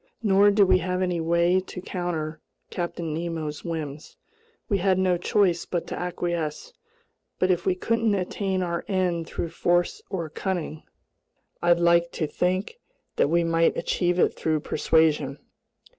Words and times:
Nor 0.23 0.49
did 0.49 0.63
we 0.63 0.79
have 0.79 1.03
any 1.03 1.21
way 1.21 1.59
to 1.59 1.79
counter 1.79 2.41
Captain 2.71 3.13
Nemo's 3.13 3.63
whims. 3.63 4.17
We 4.67 4.79
had 4.79 4.97
no 4.97 5.15
choice 5.15 5.67
but 5.67 5.85
to 5.85 5.95
acquiesce; 5.95 6.73
but 7.37 7.51
if 7.51 7.67
we 7.67 7.75
couldn't 7.75 8.15
attain 8.15 8.63
our 8.63 8.83
end 8.87 9.27
through 9.27 9.49
force 9.49 10.01
or 10.09 10.27
cunning, 10.27 10.81
I 11.61 11.71
liked 11.73 12.13
to 12.13 12.25
think 12.25 12.79
we 13.15 13.43
might 13.43 13.77
achieve 13.77 14.17
it 14.17 14.33
through 14.33 14.61
persuasion. 14.61 15.37